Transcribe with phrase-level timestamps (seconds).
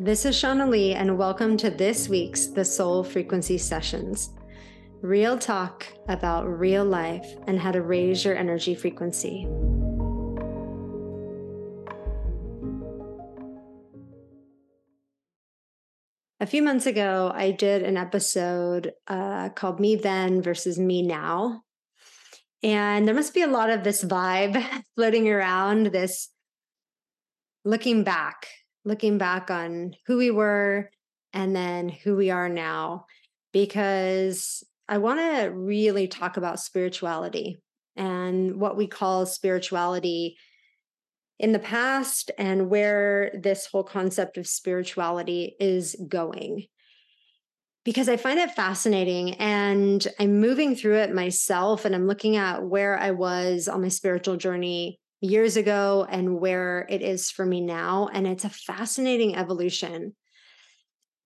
[0.00, 4.30] This is Shauna Lee, and welcome to this week's The Soul Frequency Sessions.
[5.02, 9.48] Real talk about real life and how to raise your energy frequency.
[16.38, 21.64] A few months ago, I did an episode uh, called Me Then versus Me Now.
[22.62, 26.28] And there must be a lot of this vibe floating around, this
[27.64, 28.46] looking back
[28.84, 30.90] looking back on who we were
[31.32, 33.06] and then who we are now,
[33.52, 37.58] because I want to really talk about spirituality
[37.96, 40.36] and what we call spirituality
[41.38, 46.64] in the past and where this whole concept of spirituality is going.
[47.84, 52.64] Because I find it fascinating and I'm moving through it myself and I'm looking at
[52.64, 57.60] where I was on my spiritual journey years ago and where it is for me
[57.60, 58.08] now.
[58.12, 60.14] And it's a fascinating evolution.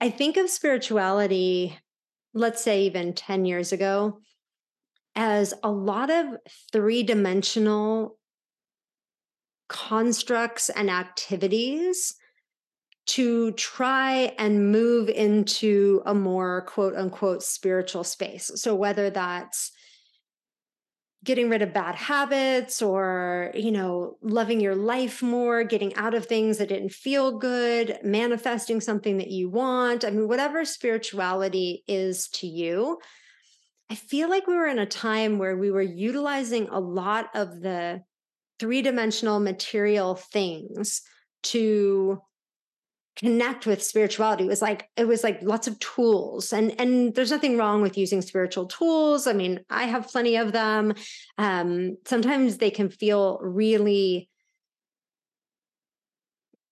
[0.00, 1.78] I think of spirituality,
[2.34, 4.20] let's say even 10 years ago,
[5.14, 6.38] as a lot of
[6.72, 8.18] three dimensional
[9.68, 12.14] constructs and activities
[13.04, 18.50] to try and move into a more quote unquote spiritual space.
[18.56, 19.72] So, whether that's
[21.24, 26.26] getting rid of bad habits or you know loving your life more getting out of
[26.26, 30.04] things that didn't feel good manifesting something that you want.
[30.04, 32.98] I mean whatever spirituality is to you.
[33.90, 37.60] I feel like we were in a time where we were utilizing a lot of
[37.60, 38.02] the
[38.58, 41.02] three-dimensional material things
[41.42, 42.22] to
[43.22, 44.44] connect with spirituality.
[44.44, 46.52] It was like it was like lots of tools.
[46.52, 49.26] And and there's nothing wrong with using spiritual tools.
[49.26, 50.94] I mean i have plenty of them.
[51.38, 54.28] Um sometimes they can feel really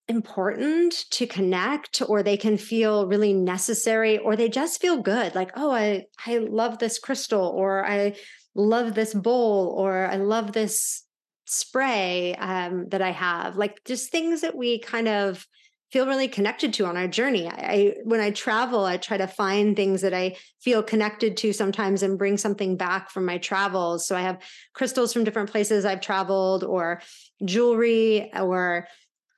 [0.09, 5.37] important to connect or they can feel really necessary or they just feel good.
[5.37, 8.17] Like oh i i love this crystal or i
[8.57, 11.05] love this bowl or i love this
[11.47, 13.57] spray um, that i have.
[13.57, 15.47] Like just things that we kind of
[15.93, 17.49] feel really connected to on our journey.
[17.49, 21.53] I, I, when I travel, I try to find things that I feel connected to
[21.53, 24.07] sometimes and bring something back from my travels.
[24.07, 24.41] So I have
[24.73, 27.03] crystals from different places I've traveled or
[27.45, 28.87] jewelry or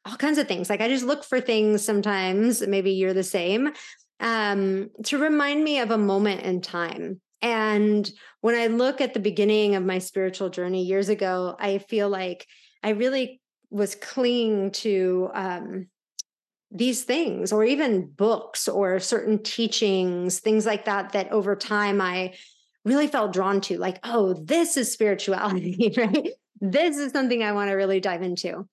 [0.05, 0.69] all kinds of things.
[0.69, 3.73] Like I just look for things sometimes, maybe you're the same,
[4.21, 7.21] um, to remind me of a moment in time.
[7.41, 8.09] And
[8.41, 12.47] when I look at the beginning of my spiritual journey years ago, I feel like
[12.83, 13.41] I really
[13.71, 15.87] was clinging to um,
[16.75, 22.33] these things or even books or certain teachings things like that that over time i
[22.85, 26.29] really felt drawn to like oh this is spirituality right?
[26.61, 28.69] This is something i want to really dive into.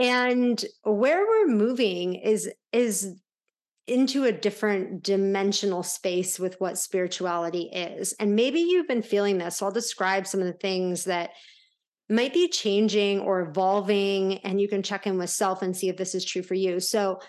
[0.00, 3.14] And where we're moving is is
[3.86, 8.12] into a different dimensional space with what spirituality is.
[8.20, 11.30] And maybe you've been feeling this so i'll describe some of the things that
[12.08, 15.96] might be changing or evolving and you can check in with self and see if
[15.96, 17.20] this is true for you so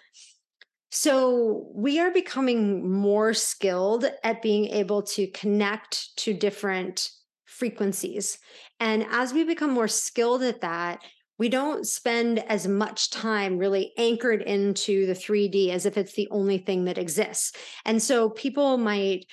[0.91, 7.09] so we are becoming more skilled at being able to connect to different
[7.45, 8.39] frequencies
[8.79, 10.99] and as we become more skilled at that
[11.39, 16.27] we don't spend as much time really anchored into the 3D as if it's the
[16.31, 17.53] only thing that exists.
[17.85, 19.25] And so people might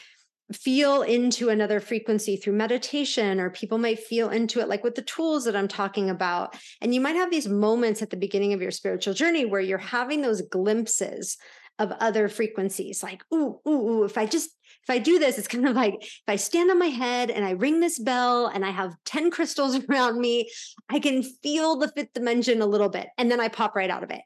[0.53, 5.03] feel into another frequency through meditation or people might feel into it like with the
[5.03, 6.57] tools that I'm talking about.
[6.81, 9.79] And you might have these moments at the beginning of your spiritual journey where you're
[9.79, 11.37] having those glimpses
[11.79, 14.49] of other frequencies like ooh ooh, ooh if I just
[14.83, 17.45] if I do this it's kind of like if I stand on my head and
[17.45, 20.51] I ring this bell and I have 10 crystals around me
[20.89, 24.03] I can feel the fifth dimension a little bit and then I pop right out
[24.03, 24.23] of it.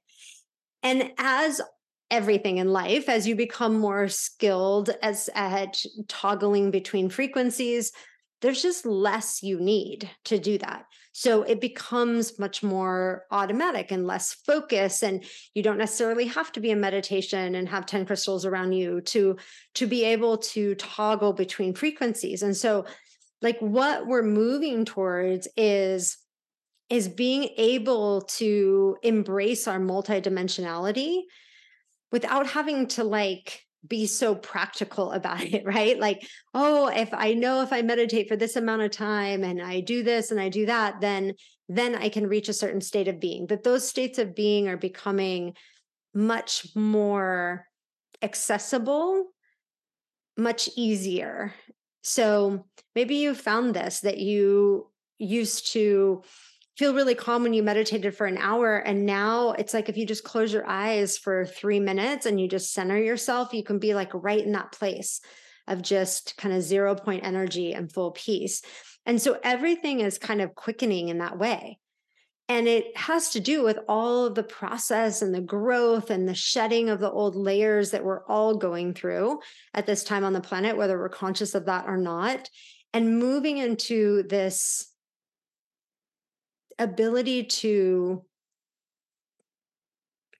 [0.83, 1.61] And as
[2.11, 7.93] everything in life as you become more skilled as at toggling between frequencies
[8.41, 10.87] there's just less you need to do that.
[11.13, 15.25] So it becomes much more automatic and less focus and
[15.55, 19.37] you don't necessarily have to be in meditation and have 10 crystals around you to
[19.75, 22.43] to be able to toggle between frequencies.
[22.43, 22.87] And so
[23.43, 26.17] like what we're moving towards is
[26.89, 31.23] is being able to embrace our multidimensionality
[32.13, 35.99] without having to like be so practical about it, right?
[35.99, 39.81] Like, oh, if I know if I meditate for this amount of time and I
[39.81, 41.35] do this and I do that, then
[41.69, 43.47] then I can reach a certain state of being.
[43.47, 45.55] But those states of being are becoming
[46.13, 47.65] much more
[48.23, 49.27] accessible,
[50.37, 51.55] much easier.
[52.03, 52.67] So
[52.97, 56.23] maybe you found this that you used to
[56.81, 58.79] feel really calm when you meditated for an hour.
[58.79, 62.49] And now it's like if you just close your eyes for three minutes and you
[62.49, 65.21] just center yourself, you can be like right in that place
[65.69, 68.63] of just kind of zero point energy and full peace.
[69.05, 71.79] And so everything is kind of quickening in that way.
[72.49, 76.35] And it has to do with all of the process and the growth and the
[76.35, 79.41] shedding of the old layers that we're all going through
[79.75, 82.49] at this time on the planet, whether we're conscious of that or not,
[82.95, 84.90] and moving into this
[86.81, 88.25] ability to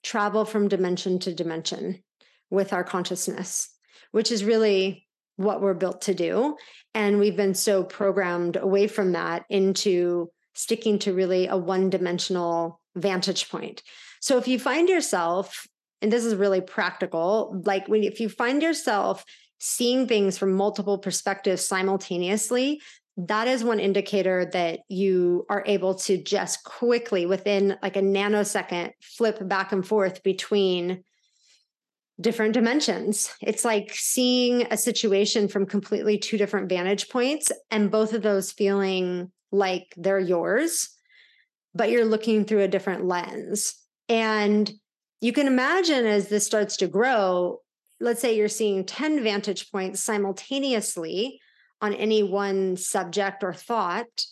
[0.03, 2.03] travel from dimension to dimension
[2.49, 3.69] with our consciousness,
[4.11, 5.07] which is really
[5.37, 6.57] what we're built to do.
[6.95, 12.81] And we've been so programmed away from that into sticking to really a one dimensional
[12.97, 13.83] vantage point.
[14.21, 15.67] So if you find yourself,
[16.03, 19.25] and this is really practical, like when if you find yourself
[19.59, 22.81] seeing things from multiple perspectives simultaneously,
[23.29, 28.93] that is one indicator that you are able to just quickly within like a nanosecond
[29.03, 31.03] flip back and forth between
[32.21, 33.33] different dimensions.
[33.41, 38.53] It's like seeing a situation from completely two different vantage points and both of those
[38.53, 40.91] feeling like they're yours,
[41.75, 43.75] but you're looking through a different lens.
[44.09, 44.71] And
[45.21, 47.61] you can imagine as this starts to grow,
[48.01, 51.41] let's say you're seeing 10 vantage points simultaneously
[51.81, 54.25] on any one subject or thought,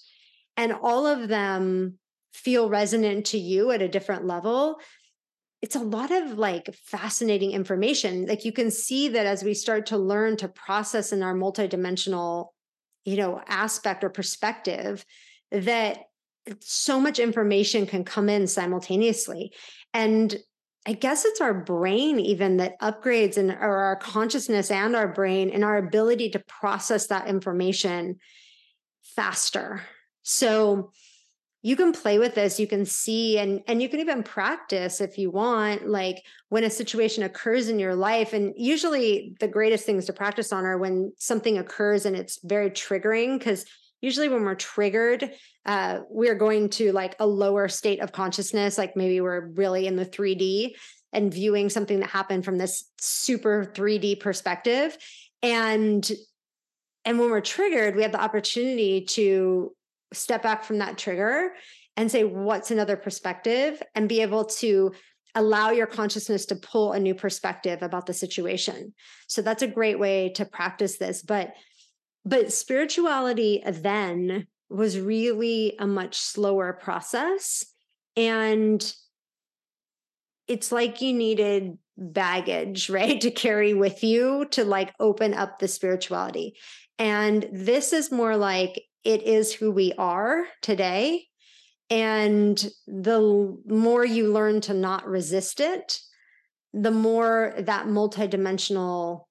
[0.56, 1.98] and all of them
[2.32, 4.80] feel resonant to you at a different level,
[5.60, 8.26] it's a lot of like fascinating information.
[8.26, 12.48] Like you can see that as we start to learn to process in our multidimensional,
[13.04, 15.04] you know, aspect or perspective,
[15.50, 15.98] that
[16.60, 19.52] so much information can come in simultaneously.
[19.92, 20.36] And
[20.88, 25.50] I guess it's our brain even that upgrades and or our consciousness and our brain
[25.50, 28.16] and our ability to process that information
[29.02, 29.82] faster.
[30.22, 30.92] So
[31.60, 35.18] you can play with this you can see and and you can even practice if
[35.18, 40.06] you want like when a situation occurs in your life and usually the greatest things
[40.06, 43.66] to practice on are when something occurs and it's very triggering because
[44.00, 45.30] usually when we're triggered
[45.66, 49.96] uh, we're going to like a lower state of consciousness like maybe we're really in
[49.96, 50.74] the 3d
[51.12, 54.96] and viewing something that happened from this super 3d perspective
[55.42, 56.10] and
[57.04, 59.72] and when we're triggered we have the opportunity to
[60.12, 61.52] step back from that trigger
[61.96, 63.82] and say, what's another perspective?
[63.94, 64.92] And be able to
[65.34, 68.94] allow your consciousness to pull a new perspective about the situation.
[69.26, 71.22] So that's a great way to practice this.
[71.22, 71.54] But
[72.28, 77.64] but spirituality then was really a much slower process.
[78.16, 78.92] And
[80.46, 83.18] it's like you needed baggage, right?
[83.22, 86.54] To carry with you to like open up the spirituality.
[86.98, 91.24] And this is more like it is who we are today.
[91.88, 95.98] And the more you learn to not resist it,
[96.74, 99.27] the more that multidimensional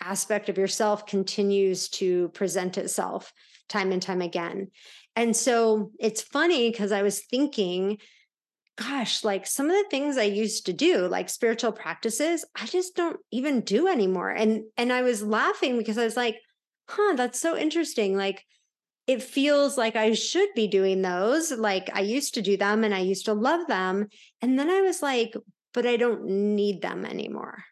[0.00, 3.32] aspect of yourself continues to present itself
[3.68, 4.68] time and time again.
[5.14, 7.98] And so it's funny because I was thinking,
[8.76, 12.94] gosh, like some of the things I used to do, like spiritual practices, I just
[12.94, 14.30] don't even do anymore.
[14.30, 16.36] And and I was laughing because I was like,
[16.88, 18.16] huh, that's so interesting.
[18.16, 18.44] Like
[19.06, 21.50] it feels like I should be doing those.
[21.52, 24.08] Like I used to do them and I used to love them.
[24.42, 25.34] And then I was like,
[25.72, 27.64] but I don't need them anymore.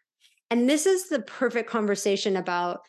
[0.49, 2.81] And this is the perfect conversation about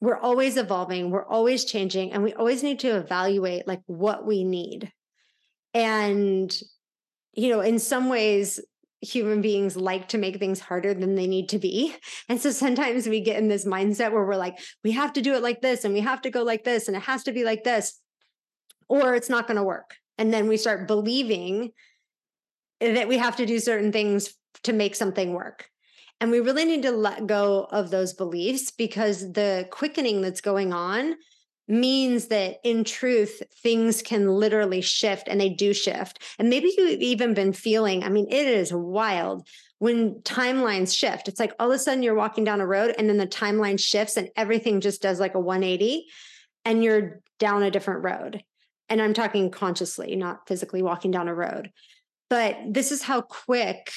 [0.00, 4.44] we're always evolving, we're always changing, and we always need to evaluate like what we
[4.44, 4.92] need.
[5.72, 6.54] And,
[7.32, 8.60] you know, in some ways,
[9.00, 11.94] human beings like to make things harder than they need to be.
[12.28, 15.34] And so sometimes we get in this mindset where we're like, we have to do
[15.34, 17.44] it like this and we have to go like this and it has to be
[17.44, 18.00] like this,
[18.88, 19.94] or it's not going to work.
[20.18, 21.70] And then we start believing
[22.80, 25.68] that we have to do certain things to make something work.
[26.20, 30.72] And we really need to let go of those beliefs because the quickening that's going
[30.72, 31.16] on
[31.68, 36.22] means that in truth things can literally shift and they do shift.
[36.38, 39.46] And maybe you've even been feeling i mean it is wild
[39.78, 41.28] when timelines shift.
[41.28, 43.78] It's like all of a sudden you're walking down a road and then the timeline
[43.78, 46.06] shifts and everything just does like a 180
[46.64, 48.42] and you're down a different road.
[48.88, 51.72] And i'm talking consciously not physically walking down a road.
[52.30, 53.92] But this is how quick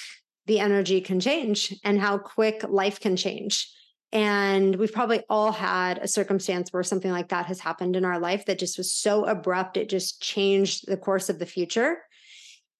[0.50, 3.72] the energy can change and how quick life can change
[4.12, 8.20] and we've probably all had a circumstance where something like that has happened in our
[8.20, 11.98] life that just was so abrupt, it just changed the course of the future.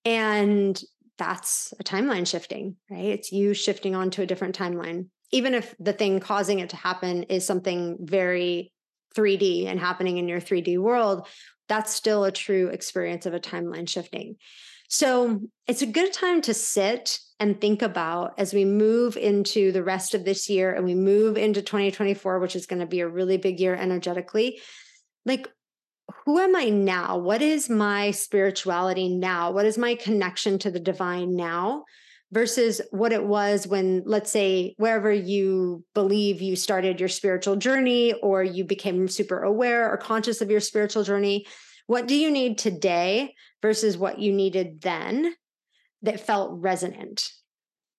[0.06, 0.82] And
[1.20, 3.06] that's a timeline shifting, right?
[3.06, 5.08] It's you shifting onto a different timeline.
[5.32, 8.74] Even if the thing causing it to happen is something very
[9.16, 11.28] 3D and happening in your 3D world,
[11.68, 14.38] that's still a true experience of a timeline shifting.
[14.90, 19.84] So it's a good time to sit and think about as we move into the
[19.84, 23.08] rest of this year and we move into 2024, which is going to be a
[23.08, 24.60] really big year energetically.
[25.26, 25.48] Like,
[26.26, 27.20] who am I now?
[27.20, 29.52] What is my spirituality now?
[29.52, 31.86] What is my connection to the divine now?
[32.32, 38.14] Versus what it was when, let's say, wherever you believe you started your spiritual journey
[38.14, 41.46] or you became super aware or conscious of your spiritual journey.
[41.90, 45.34] What do you need today versus what you needed then
[46.04, 47.28] that felt resonant?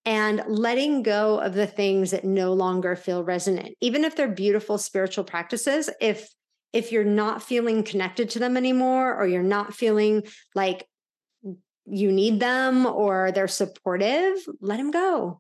[0.04, 4.78] And letting go of the things that no longer feel resonant, even if they're beautiful
[4.78, 6.28] spiritual practices, if
[6.72, 10.22] if you're not feeling connected to them anymore or you're not feeling
[10.54, 10.86] like
[11.84, 15.38] you need them or they're supportive, let them go.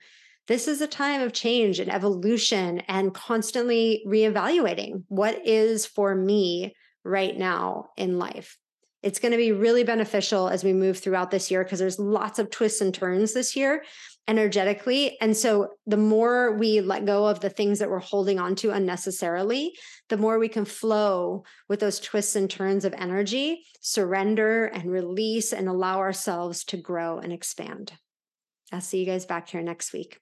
[0.48, 6.74] This is a time of change and evolution and constantly reevaluating what is for me
[7.04, 8.56] right now in life.
[9.02, 12.38] It's going to be really beneficial as we move throughout this year because there's lots
[12.38, 13.82] of twists and turns this year
[14.28, 15.16] energetically.
[15.20, 18.70] And so the more we let go of the things that we're holding on to
[18.70, 19.72] unnecessarily,
[20.10, 25.52] the more we can flow with those twists and turns of energy, surrender and release
[25.52, 27.92] and allow ourselves to grow and expand.
[28.70, 30.18] I'll see you guys back here next week.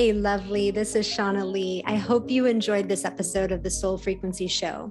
[0.00, 0.70] Hey, lovely.
[0.70, 1.82] This is Shauna Lee.
[1.84, 4.90] I hope you enjoyed this episode of the Soul Frequency Show.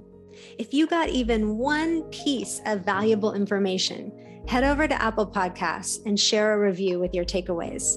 [0.56, 6.16] If you got even one piece of valuable information, head over to Apple Podcasts and
[6.16, 7.96] share a review with your takeaways.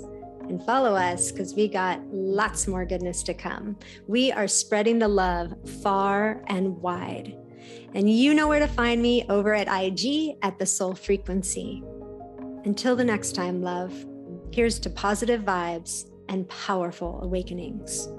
[0.50, 3.77] And follow us because we got lots more goodness to come.
[4.08, 5.53] We are spreading the love
[5.84, 7.38] far and wide.
[7.93, 11.84] And you know where to find me over at IG at the Soul Frequency.
[12.65, 13.93] Until the next time, love,
[14.51, 18.10] here's to positive vibes and powerful awakenings.